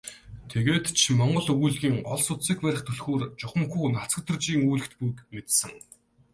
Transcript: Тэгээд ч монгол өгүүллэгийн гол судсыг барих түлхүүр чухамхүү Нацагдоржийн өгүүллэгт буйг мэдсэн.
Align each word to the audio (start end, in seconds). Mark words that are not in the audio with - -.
Тэгээд 0.51 0.85
ч 0.99 1.01
монгол 1.19 1.47
өгүүллэгийн 1.53 1.97
гол 2.07 2.21
судсыг 2.27 2.57
барих 2.63 2.83
түлхүүр 2.87 3.21
чухамхүү 3.39 3.83
Нацагдоржийн 3.95 4.61
өгүүллэгт 4.65 4.93
буйг 4.99 5.17
мэдсэн. 5.33 5.71